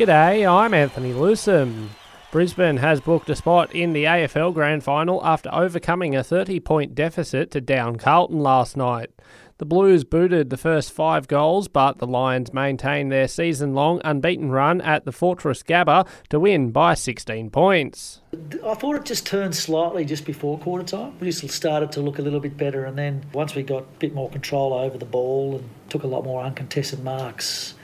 G'day, 0.00 0.50
I'm 0.50 0.72
Anthony 0.72 1.12
Lewsome. 1.12 1.90
Brisbane 2.32 2.78
has 2.78 3.02
booked 3.02 3.28
a 3.28 3.36
spot 3.36 3.74
in 3.74 3.92
the 3.92 4.04
AFL 4.04 4.54
Grand 4.54 4.82
Final 4.82 5.22
after 5.22 5.52
overcoming 5.52 6.16
a 6.16 6.24
30 6.24 6.58
point 6.60 6.94
deficit 6.94 7.50
to 7.50 7.60
down 7.60 7.96
Carlton 7.96 8.38
last 8.38 8.78
night. 8.78 9.10
The 9.58 9.66
Blues 9.66 10.04
booted 10.04 10.48
the 10.48 10.56
first 10.56 10.90
five 10.90 11.28
goals, 11.28 11.68
but 11.68 11.98
the 11.98 12.06
Lions 12.06 12.54
maintained 12.54 13.12
their 13.12 13.28
season 13.28 13.74
long 13.74 14.00
unbeaten 14.02 14.50
run 14.50 14.80
at 14.80 15.04
the 15.04 15.12
Fortress 15.12 15.62
Gabba 15.62 16.08
to 16.30 16.40
win 16.40 16.70
by 16.70 16.94
16 16.94 17.50
points. 17.50 18.22
I 18.64 18.72
thought 18.72 18.96
it 18.96 19.04
just 19.04 19.26
turned 19.26 19.54
slightly 19.54 20.06
just 20.06 20.24
before 20.24 20.58
quarter 20.60 20.86
time. 20.86 21.12
We 21.20 21.30
just 21.30 21.46
started 21.50 21.92
to 21.92 22.00
look 22.00 22.18
a 22.18 22.22
little 22.22 22.40
bit 22.40 22.56
better, 22.56 22.86
and 22.86 22.96
then 22.96 23.26
once 23.34 23.54
we 23.54 23.62
got 23.62 23.82
a 23.82 23.98
bit 23.98 24.14
more 24.14 24.30
control 24.30 24.72
over 24.72 24.96
the 24.96 25.04
ball 25.04 25.56
and 25.56 25.68
took 25.90 26.04
a 26.04 26.06
lot 26.06 26.24
more 26.24 26.42
uncontested 26.42 27.04
marks 27.04 27.74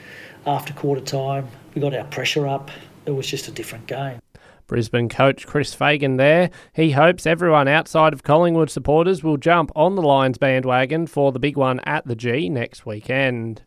after 0.47 0.73
quarter 0.73 1.01
time, 1.01 1.49
we 1.75 1.81
got 1.81 1.95
our 1.95 2.05
pressure 2.05 2.47
up. 2.47 2.71
It 3.05 3.11
was 3.11 3.27
just 3.27 3.49
a 3.49 3.51
different 3.51 3.87
game. 3.87 4.21
Brisbane 4.67 5.09
coach 5.09 5.47
Chris 5.47 5.75
Fagan 5.75 6.17
there. 6.17 6.51
He 6.73 6.91
hopes 6.93 7.27
everyone 7.27 7.69
outside 7.69 8.13
of 8.13 8.25
Collingwood 8.25 8.71
supporters 8.71 9.23
will 9.23 9.37
jump 9.37 9.71
on 9.77 9.95
the 9.95 10.03
Lions 10.03 10.39
bandwagon 10.39 11.07
for 11.07 11.31
the 11.31 11.39
big 11.39 11.57
one 11.57 11.81
at 11.81 12.07
the 12.07 12.17
G 12.17 12.49
next 12.49 12.85
weekend. 12.85 13.63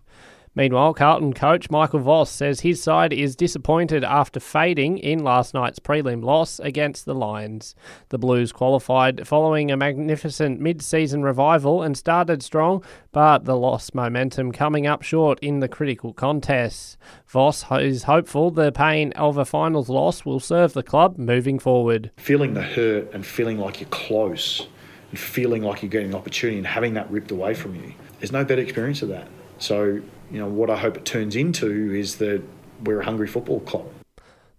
Meanwhile, 0.55 0.95
Carlton 0.95 1.33
coach 1.33 1.69
Michael 1.69 1.99
Voss 1.99 2.29
says 2.29 2.61
his 2.61 2.81
side 2.81 3.13
is 3.13 3.35
disappointed 3.35 4.03
after 4.03 4.39
fading 4.39 4.97
in 4.97 5.23
last 5.23 5.53
night's 5.53 5.79
prelim 5.79 6.23
loss 6.23 6.59
against 6.59 7.05
the 7.05 7.13
Lions. 7.13 7.75
The 8.09 8.17
Blues 8.17 8.51
qualified 8.51 9.27
following 9.27 9.71
a 9.71 9.77
magnificent 9.77 10.59
mid 10.59 10.81
season 10.81 11.23
revival 11.23 11.83
and 11.83 11.97
started 11.97 12.41
strong, 12.41 12.83
but 13.11 13.45
the 13.45 13.55
lost 13.55 13.93
momentum 13.93 14.51
coming 14.51 14.87
up 14.87 15.03
short 15.03 15.39
in 15.39 15.59
the 15.59 15.67
critical 15.67 16.13
contests. 16.13 16.97
Voss 17.27 17.65
is 17.71 18.03
hopeful 18.03 18.51
the 18.51 18.71
pain 18.71 19.11
of 19.13 19.37
a 19.37 19.45
finals 19.45 19.89
loss 19.89 20.25
will 20.25 20.39
serve 20.39 20.73
the 20.73 20.83
club 20.83 21.17
moving 21.17 21.59
forward. 21.59 22.11
Feeling 22.17 22.53
the 22.53 22.61
hurt 22.63 23.13
and 23.13 23.25
feeling 23.25 23.59
like 23.59 23.79
you're 23.79 23.89
close 23.89 24.67
and 25.09 25.19
feeling 25.19 25.63
like 25.63 25.81
you're 25.81 25.89
getting 25.89 26.09
an 26.09 26.15
opportunity 26.15 26.57
and 26.57 26.67
having 26.67 26.93
that 26.95 27.09
ripped 27.09 27.31
away 27.31 27.53
from 27.53 27.75
you, 27.75 27.93
there's 28.19 28.31
no 28.31 28.43
better 28.43 28.61
experience 28.61 29.01
of 29.01 29.09
that. 29.09 29.27
So 29.57 30.01
you 30.31 30.39
know, 30.39 30.47
what 30.47 30.69
I 30.69 30.77
hope 30.77 30.97
it 30.97 31.05
turns 31.05 31.35
into 31.35 31.93
is 31.93 32.17
that 32.17 32.41
we're 32.83 33.01
a 33.01 33.05
hungry 33.05 33.27
football 33.27 33.59
club. 33.61 33.87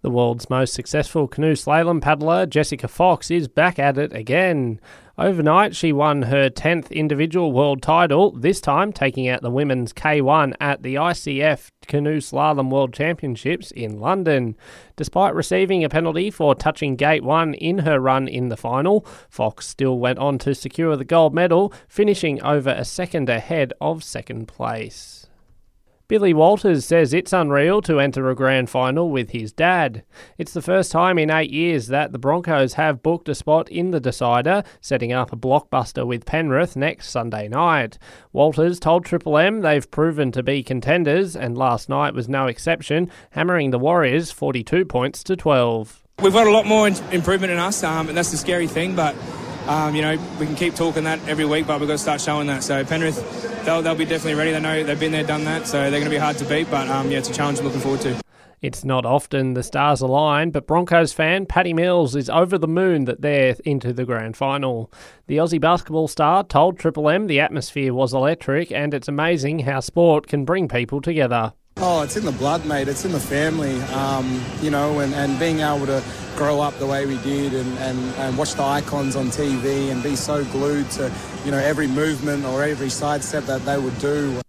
The 0.02 0.10
world's 0.10 0.48
most 0.48 0.72
successful 0.72 1.28
canoe 1.28 1.52
slalom 1.52 2.00
paddler, 2.00 2.46
Jessica 2.46 2.88
Fox, 2.88 3.30
is 3.30 3.48
back 3.48 3.78
at 3.78 3.98
it 3.98 4.14
again. 4.14 4.80
Overnight, 5.18 5.76
she 5.76 5.92
won 5.92 6.22
her 6.22 6.48
10th 6.48 6.90
individual 6.90 7.52
world 7.52 7.82
title, 7.82 8.30
this 8.30 8.62
time 8.62 8.94
taking 8.94 9.28
out 9.28 9.42
the 9.42 9.50
women's 9.50 9.92
K1 9.92 10.54
at 10.58 10.82
the 10.82 10.94
ICF 10.94 11.68
Canoe 11.90 12.20
Slalom 12.20 12.70
World 12.70 12.94
Championships 12.94 13.72
in 13.72 13.98
London. 13.98 14.56
Despite 14.96 15.34
receiving 15.34 15.82
a 15.84 15.88
penalty 15.88 16.30
for 16.30 16.54
touching 16.54 16.94
gate 16.94 17.24
1 17.24 17.54
in 17.54 17.78
her 17.78 17.98
run 17.98 18.28
in 18.28 18.48
the 18.48 18.56
final, 18.56 19.04
Fox 19.28 19.66
still 19.66 19.98
went 19.98 20.20
on 20.20 20.38
to 20.38 20.54
secure 20.54 20.96
the 20.96 21.04
gold 21.04 21.34
medal, 21.34 21.74
finishing 21.88 22.40
over 22.42 22.70
a 22.70 22.84
second 22.84 23.28
ahead 23.28 23.72
of 23.80 24.04
second 24.04 24.46
place. 24.46 25.26
Billy 26.10 26.34
Walters 26.34 26.84
says 26.84 27.14
it's 27.14 27.32
unreal 27.32 27.80
to 27.82 28.00
enter 28.00 28.28
a 28.28 28.34
grand 28.34 28.68
final 28.68 29.12
with 29.12 29.30
his 29.30 29.52
dad. 29.52 30.02
It's 30.38 30.52
the 30.52 30.60
first 30.60 30.90
time 30.90 31.20
in 31.20 31.30
eight 31.30 31.52
years 31.52 31.86
that 31.86 32.10
the 32.10 32.18
Broncos 32.18 32.72
have 32.72 33.00
booked 33.00 33.28
a 33.28 33.34
spot 33.36 33.68
in 33.68 33.92
the 33.92 34.00
decider, 34.00 34.64
setting 34.80 35.12
up 35.12 35.32
a 35.32 35.36
blockbuster 35.36 36.04
with 36.04 36.26
Penrith 36.26 36.74
next 36.74 37.10
Sunday 37.10 37.46
night. 37.46 37.96
Walters 38.32 38.80
told 38.80 39.04
Triple 39.04 39.38
M 39.38 39.60
they've 39.60 39.88
proven 39.88 40.32
to 40.32 40.42
be 40.42 40.64
contenders, 40.64 41.36
and 41.36 41.56
last 41.56 41.88
night 41.88 42.12
was 42.12 42.28
no 42.28 42.48
exception, 42.48 43.08
hammering 43.30 43.70
the 43.70 43.78
Warriors 43.78 44.32
42 44.32 44.86
points 44.86 45.22
to 45.22 45.36
12. 45.36 46.02
We've 46.20 46.32
got 46.32 46.48
a 46.48 46.50
lot 46.50 46.66
more 46.66 46.88
improvement 46.88 47.52
in 47.52 47.60
us, 47.60 47.84
um, 47.84 48.08
and 48.08 48.18
that's 48.18 48.32
the 48.32 48.36
scary 48.36 48.66
thing, 48.66 48.96
but 48.96 49.14
um, 49.70 49.94
you 49.94 50.02
know, 50.02 50.16
we 50.40 50.46
can 50.46 50.56
keep 50.56 50.74
talking 50.74 51.04
that 51.04 51.20
every 51.28 51.44
week, 51.44 51.64
but 51.64 51.78
we've 51.78 51.86
got 51.86 51.94
to 51.94 51.98
start 51.98 52.20
showing 52.20 52.48
that. 52.48 52.64
So 52.64 52.84
Penrith, 52.84 53.64
they'll, 53.64 53.82
they'll 53.82 53.94
be 53.94 54.04
definitely 54.04 54.34
ready. 54.34 54.50
They 54.50 54.58
know 54.58 54.82
they've 54.82 54.98
been 54.98 55.12
there, 55.12 55.22
done 55.22 55.44
that, 55.44 55.68
so 55.68 55.78
they're 55.78 56.00
going 56.00 56.04
to 56.04 56.10
be 56.10 56.16
hard 56.16 56.38
to 56.38 56.44
beat. 56.44 56.68
But 56.68 56.88
um, 56.88 57.08
yeah, 57.08 57.18
it's 57.18 57.30
a 57.30 57.32
challenge 57.32 57.60
I'm 57.60 57.66
looking 57.66 57.80
forward 57.80 58.00
to. 58.00 58.20
It's 58.60 58.84
not 58.84 59.06
often 59.06 59.54
the 59.54 59.62
stars 59.62 60.00
align, 60.00 60.50
but 60.50 60.66
Broncos 60.66 61.12
fan 61.12 61.46
Patty 61.46 61.72
Mills 61.72 62.16
is 62.16 62.28
over 62.28 62.58
the 62.58 62.66
moon 62.66 63.04
that 63.04 63.22
they're 63.22 63.54
into 63.64 63.92
the 63.92 64.04
grand 64.04 64.36
final. 64.36 64.92
The 65.28 65.36
Aussie 65.36 65.60
basketball 65.60 66.08
star 66.08 66.42
told 66.42 66.76
Triple 66.76 67.08
M 67.08 67.28
the 67.28 67.38
atmosphere 67.38 67.94
was 67.94 68.12
electric 68.12 68.72
and 68.72 68.92
it's 68.92 69.08
amazing 69.08 69.60
how 69.60 69.78
sport 69.78 70.26
can 70.26 70.44
bring 70.44 70.66
people 70.66 71.00
together. 71.00 71.54
Oh, 71.82 72.02
it's 72.02 72.14
in 72.14 72.26
the 72.26 72.32
blood, 72.32 72.66
mate. 72.66 72.88
It's 72.88 73.06
in 73.06 73.12
the 73.12 73.18
family, 73.18 73.80
um, 73.94 74.44
you 74.60 74.70
know, 74.70 74.98
and, 74.98 75.14
and 75.14 75.38
being 75.38 75.60
able 75.60 75.86
to 75.86 76.04
grow 76.36 76.60
up 76.60 76.78
the 76.78 76.86
way 76.86 77.06
we 77.06 77.16
did 77.22 77.54
and, 77.54 77.78
and, 77.78 77.98
and 78.16 78.36
watch 78.36 78.52
the 78.52 78.62
icons 78.62 79.16
on 79.16 79.28
TV 79.28 79.90
and 79.90 80.02
be 80.02 80.14
so 80.14 80.44
glued 80.44 80.90
to, 80.90 81.10
you 81.42 81.50
know, 81.50 81.56
every 81.56 81.86
movement 81.86 82.44
or 82.44 82.62
every 82.62 82.90
sidestep 82.90 83.44
that 83.44 83.64
they 83.64 83.78
would 83.78 83.98
do. 83.98 84.42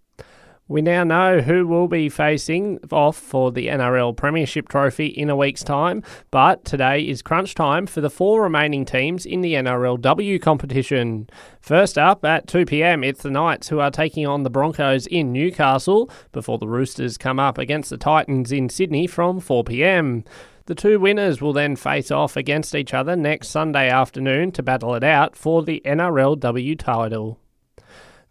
We 0.68 0.80
now 0.80 1.02
know 1.02 1.40
who 1.40 1.66
will 1.66 1.88
be 1.88 2.08
facing 2.08 2.78
off 2.92 3.16
for 3.16 3.50
the 3.50 3.66
NRL 3.66 4.16
Premiership 4.16 4.68
Trophy 4.68 5.06
in 5.06 5.28
a 5.28 5.34
week's 5.34 5.64
time, 5.64 6.04
but 6.30 6.64
today 6.64 7.02
is 7.02 7.20
crunch 7.20 7.56
time 7.56 7.84
for 7.84 8.00
the 8.00 8.08
four 8.08 8.42
remaining 8.44 8.84
teams 8.84 9.26
in 9.26 9.40
the 9.40 9.54
NRLW 9.54 10.40
competition. 10.40 11.28
First 11.60 11.98
up 11.98 12.24
at 12.24 12.46
2 12.46 12.64
pm, 12.64 13.02
it's 13.02 13.22
the 13.22 13.30
Knights 13.30 13.68
who 13.68 13.80
are 13.80 13.90
taking 13.90 14.24
on 14.24 14.44
the 14.44 14.50
Broncos 14.50 15.08
in 15.08 15.32
Newcastle 15.32 16.08
before 16.30 16.58
the 16.58 16.68
Roosters 16.68 17.18
come 17.18 17.40
up 17.40 17.58
against 17.58 17.90
the 17.90 17.98
Titans 17.98 18.52
in 18.52 18.68
Sydney 18.68 19.08
from 19.08 19.40
4 19.40 19.64
pm. 19.64 20.22
The 20.66 20.76
two 20.76 21.00
winners 21.00 21.42
will 21.42 21.52
then 21.52 21.74
face 21.74 22.12
off 22.12 22.36
against 22.36 22.76
each 22.76 22.94
other 22.94 23.16
next 23.16 23.48
Sunday 23.48 23.90
afternoon 23.90 24.52
to 24.52 24.62
battle 24.62 24.94
it 24.94 25.02
out 25.02 25.34
for 25.34 25.64
the 25.64 25.82
NRLW 25.84 26.78
title. 26.78 27.41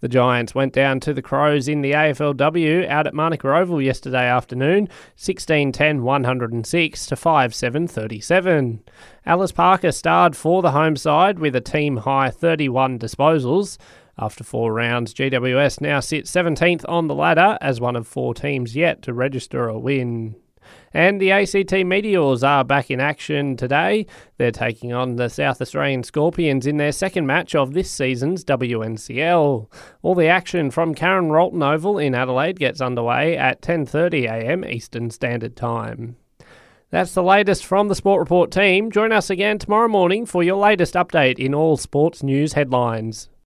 The 0.01 0.09
Giants 0.09 0.56
went 0.56 0.73
down 0.73 1.00
to 1.01 1.13
the 1.13 1.22
Crows 1.22 1.67
in 1.67 1.81
the 1.81 1.91
AFLW 1.91 2.89
out 2.89 3.06
at 3.06 3.13
Manuka 3.13 3.56
Oval 3.56 3.79
yesterday 3.79 4.28
afternoon, 4.28 4.89
16 5.16 5.72
10 5.72 6.01
106 6.01 7.06
to 7.06 7.16
5 7.16 7.56
7 7.56 7.88
37. 7.88 8.84
Alice 9.28 9.51
Parker 9.51 9.91
starred 9.91 10.35
for 10.35 10.63
the 10.63 10.72
home 10.72 10.95
side 10.95 11.38
with 11.38 11.56
a 11.56 11.62
team 11.62 11.97
high 11.97 12.31
31 12.31 12.97
disposals. 12.97 13.78
After 14.17 14.44
four 14.44 14.73
rounds, 14.73 15.13
GWS 15.13 15.81
now 15.81 16.00
sits 16.00 16.31
17th 16.31 16.83
on 16.89 17.07
the 17.07 17.16
ladder 17.16 17.59
as 17.62 17.79
one 17.79 17.95
of 17.95 18.07
four 18.07 18.33
teams 18.33 18.75
yet 18.75 19.03
to 19.03 19.13
register 19.13 19.68
a 19.68 19.78
win. 19.78 20.35
And 20.94 21.22
the 21.22 21.32
ACT 21.32 21.72
Meteors 21.86 22.44
are 22.44 22.64
back 22.64 22.92
in 22.92 23.00
action 23.00 23.56
today. 23.56 24.06
They're 24.38 24.52
taking 24.52 24.92
on 24.92 25.16
the 25.16 25.30
South 25.30 25.62
Australian 25.62 26.04
Scorpions 26.04 26.68
in 26.68 26.78
their 26.78 26.92
second 26.92 27.26
match 27.26 27.56
of 27.56 27.74
this 27.74 27.90
season's 27.90 28.44
WNCL. 28.44 29.72
All 30.02 30.16
the 30.16 30.28
action 30.28 30.70
from 30.70 30.94
Karen 30.94 31.31
Rolton 31.31 31.64
Oval 31.64 31.98
in 31.98 32.14
Adelaide 32.14 32.60
gets 32.60 32.81
underway 32.81 33.38
at 33.38 33.62
10:30am 33.62 34.66
Eastern 34.70 35.10
Standard 35.10 35.56
Time. 35.56 36.18
That's 36.90 37.14
the 37.14 37.24
latest 37.24 37.66
from 37.66 37.88
the 37.88 37.96
Sport 37.96 38.20
Report 38.20 38.52
team. 38.52 38.92
Join 38.92 39.14
us 39.14 39.30
again 39.30 39.60
tomorrow 39.60 39.88
morning 39.88 40.26
for 40.26 40.44
your 40.44 40.58
latest 40.58 40.96
update 40.96 41.40
in 41.40 41.56
all 41.56 41.78
sports 41.78 42.22
news 42.22 42.52
headlines. 42.52 43.30